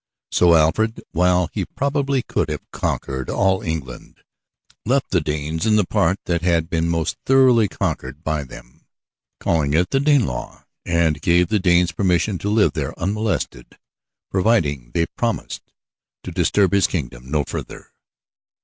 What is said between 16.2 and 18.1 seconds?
to disturb his kingdom no further.